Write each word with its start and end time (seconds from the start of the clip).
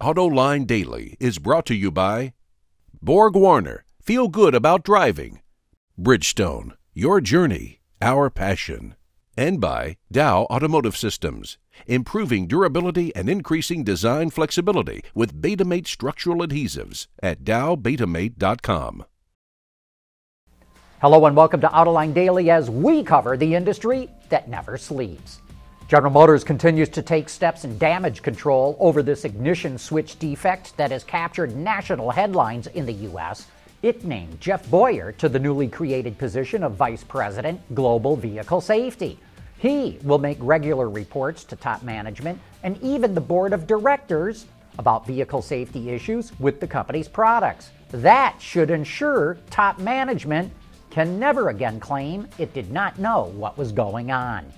AutoLine 0.00 0.66
Daily 0.66 1.16
is 1.18 1.38
brought 1.38 1.64
to 1.66 1.74
you 1.74 1.90
by 1.90 2.34
Borg 3.00 3.34
Warner, 3.34 3.86
feel 4.02 4.28
good 4.28 4.54
about 4.54 4.84
driving. 4.84 5.40
Bridgestone, 5.98 6.72
your 6.92 7.22
journey, 7.22 7.80
our 8.02 8.28
passion. 8.28 8.94
And 9.38 9.58
by 9.58 9.96
Dow 10.12 10.42
Automotive 10.50 10.98
Systems, 10.98 11.56
improving 11.86 12.46
durability 12.46 13.16
and 13.16 13.30
increasing 13.30 13.84
design 13.84 14.28
flexibility 14.28 15.02
with 15.14 15.40
Betamate 15.40 15.86
structural 15.86 16.46
adhesives 16.46 17.06
at 17.22 17.42
dowbetamate.com. 17.42 19.06
Hello 21.00 21.24
and 21.24 21.34
welcome 21.34 21.62
to 21.62 21.68
Autoline 21.68 22.12
Daily 22.12 22.50
as 22.50 22.68
we 22.68 23.02
cover 23.02 23.38
the 23.38 23.54
industry 23.54 24.10
that 24.28 24.46
never 24.46 24.76
sleeps. 24.76 25.40
General 25.88 26.12
Motors 26.12 26.42
continues 26.42 26.88
to 26.88 27.00
take 27.00 27.28
steps 27.28 27.64
in 27.64 27.78
damage 27.78 28.20
control 28.20 28.76
over 28.80 29.04
this 29.04 29.24
ignition 29.24 29.78
switch 29.78 30.18
defect 30.18 30.76
that 30.76 30.90
has 30.90 31.04
captured 31.04 31.54
national 31.54 32.10
headlines 32.10 32.66
in 32.66 32.86
the 32.86 32.92
U.S. 32.92 33.46
It 33.82 34.04
named 34.04 34.40
Jeff 34.40 34.68
Boyer 34.68 35.12
to 35.12 35.28
the 35.28 35.38
newly 35.38 35.68
created 35.68 36.18
position 36.18 36.64
of 36.64 36.74
Vice 36.74 37.04
President, 37.04 37.60
Global 37.72 38.16
Vehicle 38.16 38.60
Safety. 38.60 39.20
He 39.58 40.00
will 40.02 40.18
make 40.18 40.38
regular 40.40 40.90
reports 40.90 41.44
to 41.44 41.54
top 41.54 41.84
management 41.84 42.40
and 42.64 42.82
even 42.82 43.14
the 43.14 43.20
board 43.20 43.52
of 43.52 43.68
directors 43.68 44.46
about 44.78 45.06
vehicle 45.06 45.40
safety 45.40 45.90
issues 45.90 46.36
with 46.40 46.58
the 46.58 46.66
company's 46.66 47.06
products. 47.06 47.70
That 47.92 48.34
should 48.40 48.72
ensure 48.72 49.38
top 49.50 49.78
management 49.78 50.52
can 50.90 51.20
never 51.20 51.50
again 51.50 51.78
claim 51.78 52.26
it 52.38 52.52
did 52.54 52.72
not 52.72 52.98
know 52.98 53.30
what 53.36 53.56
was 53.56 53.70
going 53.70 54.10
on. 54.10 54.52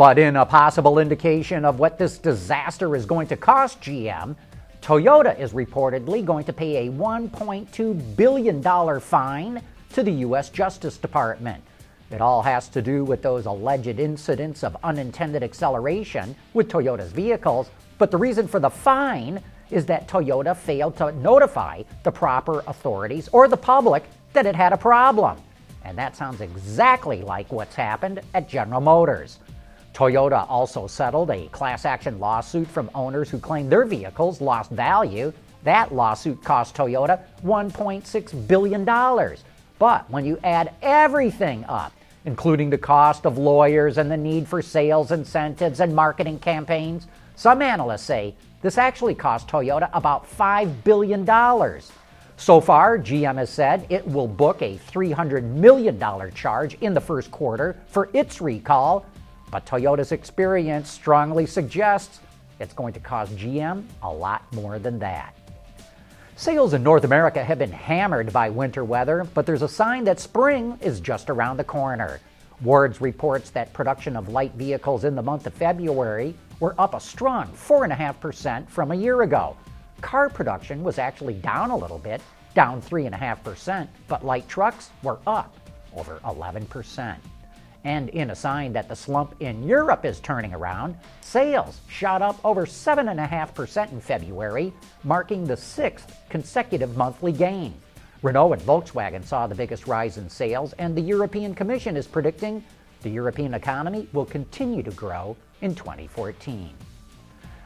But 0.00 0.18
in 0.18 0.36
a 0.36 0.46
possible 0.46 0.98
indication 0.98 1.66
of 1.66 1.78
what 1.78 1.98
this 1.98 2.16
disaster 2.16 2.96
is 2.96 3.04
going 3.04 3.26
to 3.26 3.36
cost 3.36 3.82
GM, 3.82 4.34
Toyota 4.80 5.38
is 5.38 5.52
reportedly 5.52 6.24
going 6.24 6.46
to 6.46 6.54
pay 6.54 6.88
a 6.88 6.90
$1.2 6.90 8.16
billion 8.16 9.00
fine 9.00 9.62
to 9.92 10.02
the 10.02 10.10
U.S. 10.10 10.48
Justice 10.48 10.96
Department. 10.96 11.62
It 12.10 12.22
all 12.22 12.40
has 12.40 12.70
to 12.70 12.80
do 12.80 13.04
with 13.04 13.20
those 13.20 13.44
alleged 13.44 14.00
incidents 14.00 14.64
of 14.64 14.74
unintended 14.82 15.42
acceleration 15.42 16.34
with 16.54 16.70
Toyota's 16.70 17.12
vehicles, 17.12 17.70
but 17.98 18.10
the 18.10 18.16
reason 18.16 18.48
for 18.48 18.58
the 18.58 18.70
fine 18.70 19.42
is 19.70 19.84
that 19.84 20.08
Toyota 20.08 20.56
failed 20.56 20.96
to 20.96 21.12
notify 21.12 21.82
the 22.04 22.10
proper 22.10 22.64
authorities 22.66 23.28
or 23.32 23.48
the 23.48 23.56
public 23.58 24.04
that 24.32 24.46
it 24.46 24.56
had 24.56 24.72
a 24.72 24.78
problem. 24.78 25.36
And 25.84 25.98
that 25.98 26.16
sounds 26.16 26.40
exactly 26.40 27.20
like 27.20 27.52
what's 27.52 27.74
happened 27.74 28.22
at 28.32 28.48
General 28.48 28.80
Motors. 28.80 29.38
Toyota 30.00 30.46
also 30.48 30.86
settled 30.86 31.28
a 31.28 31.46
class 31.48 31.84
action 31.84 32.18
lawsuit 32.18 32.66
from 32.66 32.90
owners 32.94 33.28
who 33.28 33.38
claimed 33.38 33.70
their 33.70 33.84
vehicles 33.84 34.40
lost 34.40 34.70
value. 34.70 35.30
That 35.64 35.94
lawsuit 35.94 36.42
cost 36.42 36.74
Toyota 36.74 37.20
$1.6 37.44 38.48
billion. 38.48 39.36
But 39.78 40.10
when 40.10 40.24
you 40.24 40.38
add 40.42 40.72
everything 40.80 41.66
up, 41.66 41.92
including 42.24 42.70
the 42.70 42.78
cost 42.78 43.26
of 43.26 43.36
lawyers 43.36 43.98
and 43.98 44.10
the 44.10 44.16
need 44.16 44.48
for 44.48 44.62
sales 44.62 45.12
incentives 45.12 45.80
and 45.80 45.94
marketing 45.94 46.38
campaigns, 46.38 47.06
some 47.36 47.60
analysts 47.60 48.04
say 48.04 48.34
this 48.62 48.78
actually 48.78 49.14
cost 49.14 49.48
Toyota 49.48 49.90
about 49.92 50.26
$5 50.26 50.82
billion. 50.82 51.26
So 52.38 52.58
far, 52.58 52.98
GM 52.98 53.36
has 53.36 53.50
said 53.50 53.84
it 53.90 54.06
will 54.08 54.28
book 54.28 54.62
a 54.62 54.78
$300 54.90 55.42
million 55.42 56.00
charge 56.32 56.78
in 56.80 56.94
the 56.94 57.02
first 57.02 57.30
quarter 57.30 57.76
for 57.88 58.08
its 58.14 58.40
recall 58.40 59.04
but 59.50 59.66
Toyota's 59.66 60.12
experience 60.12 60.90
strongly 60.90 61.46
suggests 61.46 62.20
it's 62.58 62.74
going 62.74 62.92
to 62.92 63.00
cost 63.00 63.34
GM 63.36 63.84
a 64.02 64.12
lot 64.12 64.42
more 64.52 64.78
than 64.78 64.98
that. 64.98 65.34
Sales 66.36 66.72
in 66.72 66.82
North 66.82 67.04
America 67.04 67.44
have 67.44 67.58
been 67.58 67.72
hammered 67.72 68.32
by 68.32 68.48
winter 68.48 68.84
weather, 68.84 69.26
but 69.34 69.44
there's 69.44 69.62
a 69.62 69.68
sign 69.68 70.04
that 70.04 70.20
spring 70.20 70.78
is 70.80 71.00
just 71.00 71.28
around 71.28 71.58
the 71.58 71.64
corner. 71.64 72.20
Wards 72.62 73.00
reports 73.00 73.50
that 73.50 73.72
production 73.72 74.16
of 74.16 74.28
light 74.28 74.52
vehicles 74.54 75.04
in 75.04 75.14
the 75.14 75.22
month 75.22 75.46
of 75.46 75.54
February 75.54 76.34
were 76.58 76.74
up 76.78 76.94
a 76.94 77.00
strong 77.00 77.48
4.5% 77.48 78.68
from 78.68 78.90
a 78.90 78.94
year 78.94 79.22
ago. 79.22 79.56
Car 80.00 80.28
production 80.28 80.82
was 80.82 80.98
actually 80.98 81.34
down 81.34 81.70
a 81.70 81.76
little 81.76 81.98
bit, 81.98 82.22
down 82.54 82.80
3.5%, 82.82 83.88
but 84.08 84.24
light 84.24 84.48
trucks 84.48 84.90
were 85.02 85.18
up 85.26 85.54
over 85.94 86.20
11%. 86.24 87.16
And 87.84 88.10
in 88.10 88.30
a 88.30 88.34
sign 88.34 88.72
that 88.74 88.88
the 88.88 88.96
slump 88.96 89.34
in 89.40 89.62
Europe 89.62 90.04
is 90.04 90.20
turning 90.20 90.52
around, 90.52 90.96
sales 91.22 91.80
shot 91.88 92.20
up 92.20 92.38
over 92.44 92.66
7.5% 92.66 93.92
in 93.92 94.00
February, 94.00 94.72
marking 95.02 95.44
the 95.44 95.56
sixth 95.56 96.14
consecutive 96.28 96.96
monthly 96.96 97.32
gain. 97.32 97.74
Renault 98.22 98.52
and 98.52 98.62
Volkswagen 98.62 99.24
saw 99.24 99.46
the 99.46 99.54
biggest 99.54 99.86
rise 99.86 100.18
in 100.18 100.28
sales, 100.28 100.74
and 100.74 100.94
the 100.94 101.00
European 101.00 101.54
Commission 101.54 101.96
is 101.96 102.06
predicting 102.06 102.62
the 103.00 103.08
European 103.08 103.54
economy 103.54 104.08
will 104.12 104.26
continue 104.26 104.82
to 104.82 104.90
grow 104.90 105.34
in 105.62 105.74
2014. 105.74 106.74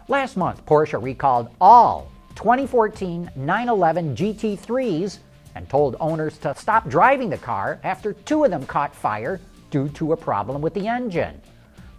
Last 0.07 0.37
month, 0.37 0.65
Porsche 0.65 1.03
recalled 1.03 1.49
all 1.61 2.13
2014 2.37 3.31
911 3.35 4.15
GT3s 4.15 5.19
and 5.57 5.69
told 5.69 5.97
owners 5.99 6.39
to 6.39 6.55
stop 6.55 6.89
driving 6.89 7.31
the 7.31 7.39
car 7.39 7.81
after 7.83 8.13
two 8.13 8.45
of 8.45 8.51
them 8.51 8.67
caught 8.67 8.95
fire 8.95 9.41
due 9.71 9.89
to 9.91 10.13
a 10.13 10.17
problem 10.17 10.63
with 10.63 10.75
the 10.75 10.89
engine. 10.89 11.41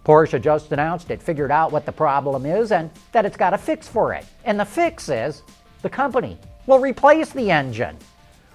Porsche 0.04 0.40
just 0.40 0.70
announced 0.70 1.10
it 1.10 1.20
figured 1.20 1.50
out 1.50 1.72
what 1.72 1.84
the 1.84 1.92
problem 1.92 2.46
is 2.46 2.70
and 2.70 2.90
that 3.12 3.26
it's 3.26 3.36
got 3.36 3.54
a 3.54 3.58
fix 3.58 3.88
for 3.88 4.12
it. 4.12 4.24
And 4.44 4.58
the 4.58 4.64
fix 4.64 5.08
is 5.08 5.42
the 5.82 5.90
company 5.90 6.38
will 6.66 6.78
replace 6.78 7.30
the 7.30 7.50
engine. 7.50 7.96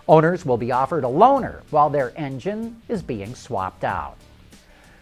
Owners 0.07 0.45
will 0.45 0.57
be 0.57 0.71
offered 0.71 1.03
a 1.03 1.07
loaner 1.07 1.61
while 1.69 1.89
their 1.89 2.13
engine 2.17 2.81
is 2.87 3.01
being 3.01 3.35
swapped 3.35 3.83
out. 3.83 4.17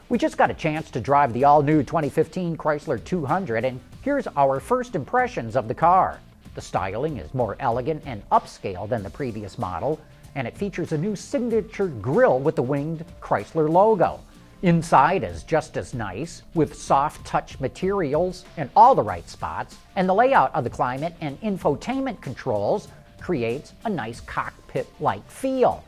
We 0.09 0.17
just 0.17 0.37
got 0.37 0.49
a 0.49 0.55
chance 0.55 0.89
to 0.91 0.99
drive 0.99 1.33
the 1.33 1.43
all 1.43 1.61
new 1.61 1.83
2015 1.83 2.57
Chrysler 2.57 3.03
200, 3.03 3.63
and 3.63 3.79
here's 4.01 4.25
our 4.35 4.59
first 4.59 4.95
impressions 4.95 5.55
of 5.55 5.67
the 5.67 5.75
car. 5.75 6.19
The 6.55 6.61
styling 6.61 7.17
is 7.17 7.33
more 7.33 7.55
elegant 7.59 8.03
and 8.07 8.27
upscale 8.31 8.89
than 8.89 9.03
the 9.03 9.09
previous 9.11 9.59
model, 9.59 9.99
and 10.35 10.47
it 10.47 10.57
features 10.57 10.91
a 10.91 10.97
new 10.97 11.15
signature 11.15 11.87
grille 11.87 12.39
with 12.39 12.55
the 12.55 12.63
winged 12.63 13.05
Chrysler 13.21 13.69
logo. 13.69 14.19
Inside 14.61 15.23
is 15.23 15.43
just 15.43 15.77
as 15.77 15.93
nice, 15.93 16.43
with 16.53 16.75
soft 16.75 17.25
touch 17.25 17.59
materials 17.61 18.43
in 18.57 18.69
all 18.75 18.93
the 18.93 19.01
right 19.01 19.27
spots, 19.29 19.77
and 19.95 20.07
the 20.07 20.13
layout 20.13 20.53
of 20.53 20.65
the 20.65 20.69
climate 20.69 21.15
and 21.21 21.39
infotainment 21.41 22.21
controls 22.21 22.89
creates 23.21 23.73
a 23.85 23.89
nice 23.89 24.19
cockpit 24.19 24.87
like 24.99 25.25
feel. 25.29 25.83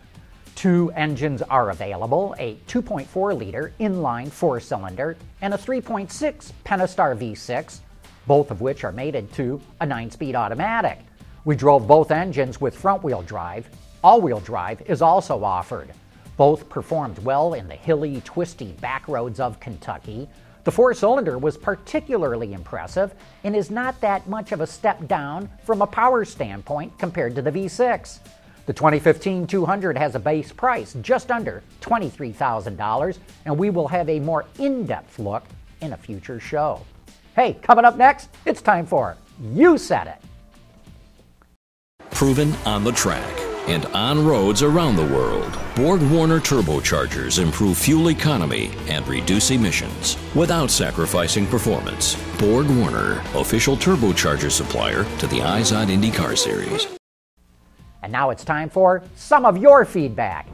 Two 0.56 0.91
engines 0.96 1.41
are 1.41 1.72
available 1.72 2.35
a 2.40 2.56
2.4 2.68 3.38
liter 3.38 3.74
inline 3.80 4.30
four 4.30 4.59
cylinder 4.59 5.18
and 5.41 5.53
a 5.53 5.57
3.6 5.57 6.51
Pentastar 6.63 7.18
V6, 7.18 7.80
both 8.28 8.51
of 8.51 8.62
which 8.62 8.84
are 8.84 8.91
mated 8.91 9.34
to 9.34 9.59
a 9.81 9.85
9 9.85 10.12
speed 10.12 10.35
automatic. 10.35 11.00
We 11.44 11.56
drove 11.56 11.88
both 11.88 12.12
engines 12.12 12.62
with 12.62 12.75
front 12.75 13.03
wheel 13.03 13.22
drive 13.22 13.68
All-wheel 14.03 14.39
drive 14.39 14.81
is 14.88 15.01
also 15.01 15.44
offered. 15.44 15.89
Both 16.35 16.69
performed 16.69 17.19
well 17.19 17.53
in 17.53 17.67
the 17.67 17.75
hilly, 17.75 18.22
twisty 18.22 18.72
back 18.81 19.07
roads 19.07 19.39
of 19.39 19.59
Kentucky. 19.59 20.28
The 20.63 20.72
four-cylinder 20.72 21.38
was 21.38 21.57
particularly 21.57 22.53
impressive 22.53 23.13
and 23.44 23.56
is 23.56 23.69
not 23.69 24.00
that 24.01 24.28
much 24.28 24.51
of 24.51 24.62
a 24.62 24.67
step 24.67 25.07
down 25.07 25.50
from 25.63 25.81
a 25.81 25.88
power 25.88 26.25
standpoint 26.25 26.97
compared 26.97 27.35
to 27.35 27.41
the 27.44 27.51
V6. 27.51 28.19
The 28.66 28.73
2015 28.73 29.45
200 29.45 29.97
has 29.97 30.16
a 30.16 30.19
base 30.19 30.51
price 30.51 30.95
just 31.01 31.31
under 31.31 31.62
$23,000, 31.81 33.18
and 33.45 33.57
we 33.57 33.69
will 33.69 33.88
have 33.88 34.09
a 34.09 34.19
more 34.19 34.45
in-depth 34.59 35.19
look 35.19 35.44
in 35.81 35.94
a 35.94 35.97
future 35.97 36.39
show. 36.39 36.81
Hey, 37.35 37.53
coming 37.62 37.85
up 37.85 37.97
next, 37.97 38.29
it's 38.45 38.62
time 38.62 38.85
for 38.85 39.18
You 39.53 39.78
Said 39.78 40.07
It. 40.07 40.22
Proven 42.12 42.53
on 42.65 42.83
the 42.83 42.92
track 42.92 43.40
and 43.71 43.85
on 43.88 44.23
roads 44.23 44.62
around 44.62 44.95
the 44.95 45.06
world. 45.06 45.57
Borg 45.75 46.01
Warner 46.12 46.39
turbochargers 46.39 47.41
improve 47.41 47.77
fuel 47.77 48.09
economy 48.09 48.71
and 48.88 49.07
reduce 49.07 49.51
emissions 49.51 50.18
without 50.35 50.69
sacrificing 50.69 51.47
performance. 51.47 52.15
Borg 52.38 52.68
Warner, 52.68 53.21
official 53.33 53.75
turbocharger 53.75 54.51
supplier 54.51 55.03
to 55.19 55.27
the 55.27 55.39
Izod 55.39 55.88
IndyCar 55.88 56.38
Series. 56.38 56.88
And 58.03 58.12
now 58.12 58.29
it's 58.29 58.44
time 58.44 58.69
for 58.69 59.03
some 59.15 59.45
of 59.45 59.57
your 59.57 59.85
feedback. 59.85 60.47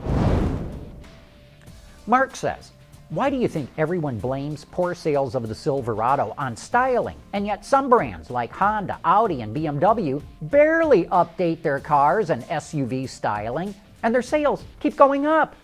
Mark 2.05 2.35
says, 2.35 2.71
why 3.09 3.29
do 3.29 3.37
you 3.37 3.47
think 3.47 3.69
everyone 3.77 4.19
blames 4.19 4.65
poor 4.65 4.93
sales 4.93 5.33
of 5.33 5.47
the 5.47 5.55
Silverado 5.55 6.33
on 6.37 6.57
styling, 6.57 7.15
and 7.31 7.45
yet 7.45 7.63
some 7.63 7.89
brands 7.89 8.29
like 8.29 8.51
Honda, 8.51 8.99
Audi, 9.05 9.43
and 9.43 9.55
BMW 9.55 10.21
barely 10.41 11.05
update 11.05 11.61
their 11.61 11.79
cars 11.79 12.31
and 12.31 12.43
SUV 12.43 13.07
styling, 13.07 13.73
and 14.03 14.13
their 14.13 14.21
sales 14.21 14.65
keep 14.81 14.97
going 14.97 15.25
up? 15.25 15.55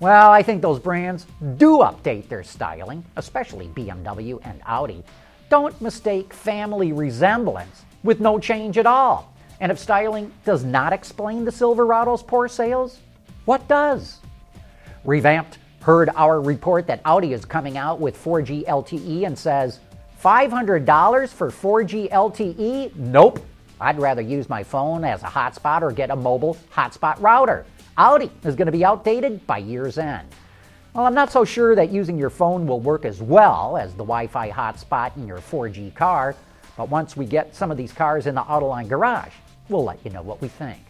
Well, 0.00 0.30
I 0.30 0.42
think 0.42 0.60
those 0.60 0.78
brands 0.78 1.26
do 1.56 1.78
update 1.78 2.28
their 2.28 2.42
styling, 2.42 3.02
especially 3.16 3.68
BMW 3.68 4.38
and 4.44 4.60
Audi. 4.66 5.02
Don't 5.48 5.80
mistake 5.80 6.34
family 6.34 6.92
resemblance 6.92 7.84
with 8.02 8.20
no 8.20 8.38
change 8.38 8.76
at 8.76 8.86
all. 8.86 9.32
And 9.60 9.72
if 9.72 9.78
styling 9.78 10.30
does 10.44 10.62
not 10.62 10.92
explain 10.92 11.46
the 11.46 11.52
Silverado's 11.52 12.22
poor 12.22 12.48
sales, 12.48 12.98
what 13.46 13.66
does? 13.66 14.18
Revamped 15.04 15.58
heard 15.82 16.10
our 16.14 16.40
report 16.40 16.86
that 16.86 17.00
Audi 17.04 17.32
is 17.32 17.44
coming 17.44 17.76
out 17.76 18.00
with 18.00 18.16
4G 18.22 18.64
LTE 18.66 19.26
and 19.26 19.38
says, 19.38 19.80
$500 20.22 21.28
for 21.28 21.50
4G 21.50 22.10
LTE? 22.10 22.94
Nope. 22.96 23.44
I'd 23.80 23.98
rather 23.98 24.22
use 24.22 24.48
my 24.48 24.62
phone 24.62 25.04
as 25.04 25.22
a 25.24 25.26
hotspot 25.26 25.82
or 25.82 25.90
get 25.90 26.10
a 26.10 26.16
mobile 26.16 26.56
hotspot 26.72 27.20
router. 27.20 27.66
Audi 27.98 28.30
is 28.44 28.54
going 28.54 28.66
to 28.66 28.72
be 28.72 28.84
outdated 28.84 29.44
by 29.46 29.58
year's 29.58 29.98
end. 29.98 30.28
Well, 30.94 31.06
I'm 31.06 31.14
not 31.14 31.32
so 31.32 31.44
sure 31.44 31.74
that 31.74 31.90
using 31.90 32.16
your 32.16 32.30
phone 32.30 32.66
will 32.66 32.80
work 32.80 33.04
as 33.04 33.20
well 33.20 33.76
as 33.76 33.92
the 33.92 34.04
Wi 34.04 34.28
Fi 34.28 34.50
hotspot 34.50 35.16
in 35.16 35.26
your 35.26 35.38
4G 35.38 35.94
car, 35.94 36.36
but 36.76 36.90
once 36.90 37.16
we 37.16 37.26
get 37.26 37.56
some 37.56 37.70
of 37.70 37.76
these 37.76 37.92
cars 37.92 38.26
in 38.26 38.34
the 38.34 38.42
Autoline 38.42 38.88
garage, 38.88 39.32
we'll 39.68 39.84
let 39.84 39.98
you 40.04 40.12
know 40.12 40.22
what 40.22 40.40
we 40.40 40.48
think. 40.48 40.80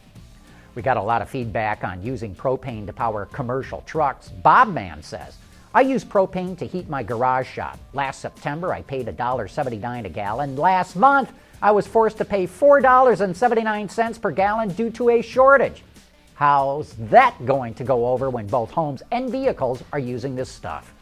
We 0.74 0.80
got 0.80 0.96
a 0.96 1.02
lot 1.02 1.20
of 1.20 1.28
feedback 1.28 1.84
on 1.84 2.02
using 2.02 2.34
propane 2.34 2.86
to 2.86 2.92
power 2.92 3.26
commercial 3.26 3.82
trucks. 3.82 4.28
Bob 4.28 4.68
Bobman 4.68 5.04
says, 5.04 5.36
I 5.74 5.82
use 5.82 6.04
propane 6.04 6.56
to 6.58 6.66
heat 6.66 6.88
my 6.88 7.02
garage 7.02 7.48
shop. 7.48 7.78
Last 7.92 8.20
September, 8.20 8.72
I 8.72 8.82
paid 8.82 9.06
$1.79 9.06 10.04
a 10.04 10.08
gallon. 10.08 10.56
Last 10.56 10.96
month, 10.96 11.32
I 11.60 11.72
was 11.72 11.86
forced 11.86 12.18
to 12.18 12.24
pay 12.24 12.46
$4.79 12.46 14.20
per 14.20 14.30
gallon 14.30 14.68
due 14.70 14.90
to 14.90 15.10
a 15.10 15.22
shortage. 15.22 15.82
How's 16.34 16.94
that 17.10 17.34
going 17.44 17.74
to 17.74 17.84
go 17.84 18.06
over 18.06 18.30
when 18.30 18.46
both 18.46 18.70
homes 18.70 19.02
and 19.12 19.30
vehicles 19.30 19.82
are 19.92 19.98
using 19.98 20.34
this 20.34 20.50
stuff? 20.50 20.92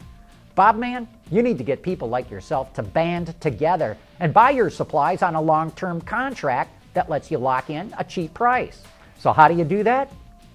Bob 0.55 0.77
Bobman, 0.77 1.07
you 1.31 1.41
need 1.41 1.57
to 1.57 1.63
get 1.63 1.81
people 1.81 2.09
like 2.09 2.29
yourself 2.29 2.73
to 2.73 2.83
band 2.83 3.39
together 3.39 3.97
and 4.19 4.33
buy 4.33 4.49
your 4.51 4.69
supplies 4.69 5.21
on 5.21 5.35
a 5.35 5.41
long 5.41 5.71
term 5.71 6.01
contract 6.01 6.71
that 6.93 7.09
lets 7.09 7.31
you 7.31 7.37
lock 7.37 7.69
in 7.69 7.93
a 7.97 8.03
cheap 8.03 8.33
price. 8.33 8.83
So, 9.21 9.31
how 9.31 9.47
do 9.47 9.53
you 9.53 9.63
do 9.63 9.83
that? 9.83 10.11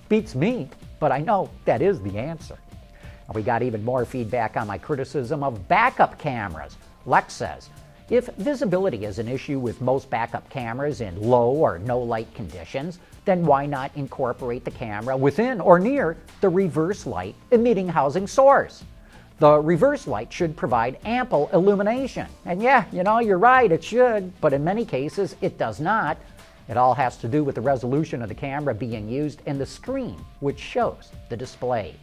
Beats 0.09 0.35
me, 0.35 0.69
but 0.99 1.13
I 1.13 1.21
know 1.21 1.51
that 1.67 1.81
is 1.81 2.03
the 2.03 2.19
answer. 2.19 2.59
We 3.33 3.43
got 3.43 3.63
even 3.63 3.85
more 3.85 4.05
feedback 4.05 4.57
on 4.57 4.67
my 4.67 4.77
criticism 4.77 5.45
of 5.45 5.69
backup 5.69 6.19
cameras. 6.19 6.77
Lex 7.07 7.33
says, 7.33 7.71
if 8.11 8.27
visibility 8.39 9.05
is 9.05 9.21
an 9.21 9.29
issue 9.29 9.61
with 9.61 9.81
most 9.81 10.11
backup 10.11 10.51
cameras 10.51 11.01
in 11.01 11.21
low 11.21 11.51
or 11.53 11.79
no 11.79 12.01
light 12.01 12.33
conditions, 12.35 12.99
then 13.25 13.47
why 13.47 13.67
not 13.67 13.93
incorporate 13.95 14.65
the 14.65 14.73
camera 14.73 15.17
within 15.17 15.61
or 15.61 15.79
near 15.79 16.17
the 16.41 16.49
reverse 16.49 17.07
light 17.07 17.37
emitting 17.53 17.89
housing 17.89 18.27
source? 18.27 18.83
The 19.39 19.61
reverse 19.61 20.09
light 20.09 20.33
should 20.33 20.57
provide 20.57 20.99
ample 21.05 21.51
illumination. 21.53 22.27
And 22.45 22.61
yeah, 22.61 22.87
you 22.91 23.05
know, 23.05 23.21
you're 23.21 23.39
right, 23.39 23.71
it 23.71 23.85
should, 23.85 24.33
but 24.41 24.53
in 24.53 24.65
many 24.65 24.85
cases 24.85 25.37
it 25.41 25.57
does 25.57 25.79
not. 25.79 26.19
It 26.69 26.77
all 26.77 26.95
has 26.95 27.17
to 27.19 27.29
do 27.29 27.45
with 27.45 27.55
the 27.55 27.61
resolution 27.61 28.23
of 28.23 28.29
the 28.29 28.35
camera 28.35 28.75
being 28.75 29.09
used 29.09 29.43
and 29.47 29.61
the 29.61 29.67
screen, 29.67 30.17
which 30.41 30.59
shows 30.59 31.11
the 31.29 31.37
display. 31.37 31.95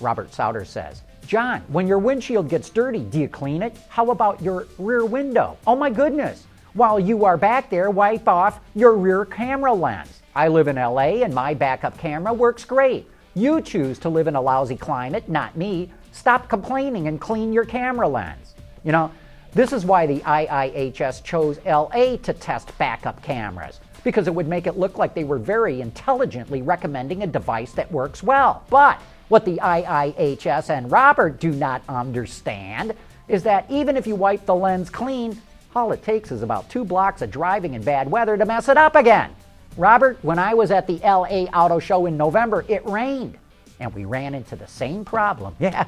Robert 0.00 0.32
Sauter 0.32 0.64
says, 0.64 1.02
John, 1.26 1.60
when 1.68 1.86
your 1.86 1.98
windshield 1.98 2.48
gets 2.48 2.70
dirty, 2.70 3.00
do 3.00 3.20
you 3.20 3.28
clean 3.28 3.62
it? 3.62 3.76
How 3.88 4.10
about 4.10 4.40
your 4.42 4.66
rear 4.78 5.04
window? 5.04 5.56
Oh 5.66 5.76
my 5.76 5.90
goodness! 5.90 6.46
While 6.74 6.98
you 6.98 7.26
are 7.26 7.36
back 7.36 7.68
there, 7.68 7.90
wipe 7.90 8.26
off 8.26 8.60
your 8.74 8.94
rear 8.96 9.26
camera 9.26 9.74
lens. 9.74 10.22
I 10.34 10.48
live 10.48 10.68
in 10.68 10.76
LA 10.76 11.22
and 11.22 11.34
my 11.34 11.52
backup 11.52 11.98
camera 11.98 12.32
works 12.32 12.64
great. 12.64 13.06
You 13.34 13.60
choose 13.60 13.98
to 14.00 14.08
live 14.08 14.26
in 14.26 14.36
a 14.36 14.40
lousy 14.40 14.76
climate, 14.76 15.28
not 15.28 15.56
me. 15.56 15.90
Stop 16.12 16.48
complaining 16.48 17.08
and 17.08 17.20
clean 17.20 17.52
your 17.52 17.64
camera 17.66 18.08
lens. 18.08 18.54
You 18.84 18.92
know, 18.92 19.12
this 19.54 19.72
is 19.72 19.84
why 19.84 20.06
the 20.06 20.20
IIHS 20.20 21.22
chose 21.22 21.58
LA 21.66 22.16
to 22.16 22.32
test 22.32 22.76
backup 22.78 23.22
cameras, 23.22 23.80
because 24.02 24.26
it 24.26 24.34
would 24.34 24.48
make 24.48 24.66
it 24.66 24.78
look 24.78 24.96
like 24.96 25.14
they 25.14 25.24
were 25.24 25.38
very 25.38 25.82
intelligently 25.82 26.62
recommending 26.62 27.22
a 27.22 27.26
device 27.26 27.72
that 27.72 27.92
works 27.92 28.22
well. 28.22 28.64
But 28.70 28.98
what 29.28 29.44
the 29.44 29.58
IIHS 29.58 30.70
and 30.70 30.90
Robert 30.90 31.38
do 31.38 31.50
not 31.50 31.82
understand 31.88 32.94
is 33.28 33.42
that 33.42 33.70
even 33.70 33.96
if 33.96 34.06
you 34.06 34.16
wipe 34.16 34.46
the 34.46 34.54
lens 34.54 34.88
clean, 34.88 35.40
all 35.74 35.92
it 35.92 36.02
takes 36.02 36.32
is 36.32 36.42
about 36.42 36.68
two 36.70 36.84
blocks 36.84 37.20
of 37.20 37.30
driving 37.30 37.74
in 37.74 37.82
bad 37.82 38.10
weather 38.10 38.36
to 38.38 38.46
mess 38.46 38.68
it 38.68 38.76
up 38.78 38.96
again. 38.96 39.34
Robert, 39.76 40.18
when 40.22 40.38
I 40.38 40.54
was 40.54 40.70
at 40.70 40.86
the 40.86 40.98
LA 40.98 41.44
Auto 41.52 41.78
Show 41.78 42.06
in 42.06 42.16
November, 42.16 42.64
it 42.68 42.86
rained, 42.86 43.38
and 43.80 43.92
we 43.94 44.04
ran 44.04 44.34
into 44.34 44.56
the 44.56 44.66
same 44.66 45.04
problem. 45.04 45.56
Yeah, 45.60 45.86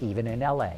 even 0.00 0.26
in 0.26 0.40
LA. 0.40 0.74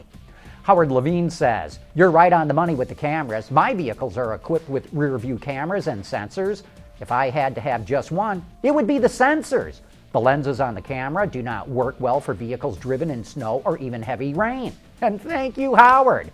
Howard 0.66 0.90
Levine 0.90 1.30
says, 1.30 1.78
You're 1.94 2.10
right 2.10 2.32
on 2.32 2.48
the 2.48 2.54
money 2.54 2.74
with 2.74 2.88
the 2.88 2.94
cameras. 2.96 3.52
My 3.52 3.72
vehicles 3.72 4.16
are 4.16 4.34
equipped 4.34 4.68
with 4.68 4.92
rear 4.92 5.16
view 5.16 5.38
cameras 5.38 5.86
and 5.86 6.02
sensors. 6.02 6.64
If 7.00 7.12
I 7.12 7.30
had 7.30 7.54
to 7.54 7.60
have 7.60 7.84
just 7.84 8.10
one, 8.10 8.44
it 8.64 8.74
would 8.74 8.88
be 8.88 8.98
the 8.98 9.06
sensors. 9.06 9.78
The 10.10 10.18
lenses 10.18 10.60
on 10.60 10.74
the 10.74 10.82
camera 10.82 11.24
do 11.24 11.40
not 11.40 11.68
work 11.68 11.94
well 12.00 12.20
for 12.20 12.34
vehicles 12.34 12.78
driven 12.78 13.10
in 13.10 13.22
snow 13.22 13.62
or 13.64 13.78
even 13.78 14.02
heavy 14.02 14.34
rain. 14.34 14.72
And 15.02 15.22
thank 15.22 15.56
you, 15.56 15.76
Howard. 15.76 16.32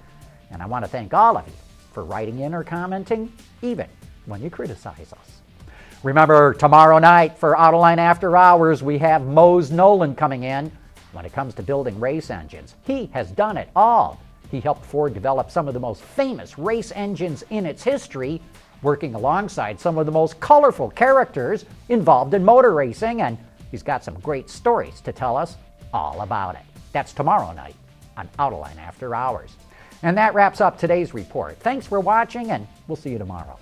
And 0.50 0.62
I 0.62 0.66
want 0.66 0.86
to 0.86 0.90
thank 0.90 1.12
all 1.12 1.36
of 1.36 1.46
you 1.46 1.52
for 1.92 2.02
writing 2.02 2.38
in 2.38 2.54
or 2.54 2.64
commenting, 2.64 3.30
even 3.60 3.86
when 4.24 4.40
you 4.40 4.48
criticize 4.48 5.12
us. 5.12 5.42
Remember, 6.02 6.54
tomorrow 6.54 6.98
night 6.98 7.36
for 7.36 7.54
Autoline 7.54 7.98
After 7.98 8.34
Hours, 8.34 8.82
we 8.82 8.96
have 8.96 9.26
Mose 9.26 9.70
Nolan 9.70 10.14
coming 10.14 10.44
in. 10.44 10.72
When 11.12 11.24
it 11.24 11.32
comes 11.32 11.54
to 11.54 11.62
building 11.62 11.98
race 12.00 12.30
engines, 12.30 12.74
he 12.84 13.06
has 13.12 13.30
done 13.30 13.56
it 13.56 13.68
all. 13.76 14.20
He 14.50 14.60
helped 14.60 14.84
Ford 14.84 15.14
develop 15.14 15.50
some 15.50 15.68
of 15.68 15.74
the 15.74 15.80
most 15.80 16.02
famous 16.02 16.58
race 16.58 16.92
engines 16.94 17.44
in 17.50 17.64
its 17.64 17.82
history, 17.82 18.40
working 18.82 19.14
alongside 19.14 19.78
some 19.78 19.98
of 19.98 20.06
the 20.06 20.12
most 20.12 20.40
colorful 20.40 20.90
characters 20.90 21.64
involved 21.88 22.34
in 22.34 22.44
motor 22.44 22.74
racing, 22.74 23.22
and 23.22 23.38
he's 23.70 23.82
got 23.82 24.04
some 24.04 24.18
great 24.20 24.50
stories 24.50 25.00
to 25.02 25.12
tell 25.12 25.36
us 25.36 25.56
all 25.92 26.20
about 26.22 26.54
it. 26.56 26.62
That's 26.92 27.12
tomorrow 27.12 27.52
night 27.52 27.76
on 28.16 28.28
Autoline 28.38 28.78
After 28.78 29.14
Hours. 29.14 29.56
And 30.02 30.16
that 30.18 30.34
wraps 30.34 30.60
up 30.60 30.78
today's 30.78 31.14
report. 31.14 31.56
Thanks 31.58 31.86
for 31.86 32.00
watching, 32.00 32.50
and 32.50 32.66
we'll 32.88 32.96
see 32.96 33.10
you 33.10 33.18
tomorrow. 33.18 33.58